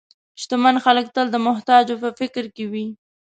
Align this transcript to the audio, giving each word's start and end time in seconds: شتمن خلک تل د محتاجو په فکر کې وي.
شتمن 0.41 0.75
خلک 0.85 1.05
تل 1.15 1.27
د 1.31 1.37
محتاجو 1.47 1.95
په 2.03 2.09
فکر 2.19 2.45
کې 2.55 2.65
وي. 2.71 2.85